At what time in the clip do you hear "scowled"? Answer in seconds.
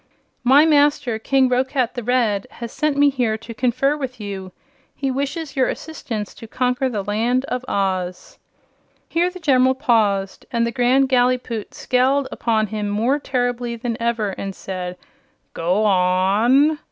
11.75-12.27